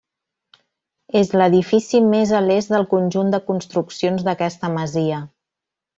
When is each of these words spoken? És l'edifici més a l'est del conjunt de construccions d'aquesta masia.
És 1.19 1.29
l'edifici 1.41 2.01
més 2.07 2.33
a 2.39 2.41
l'est 2.45 2.73
del 2.77 2.85
conjunt 2.95 3.29
de 3.35 3.43
construccions 3.53 4.29
d'aquesta 4.29 4.77
masia. 4.81 5.25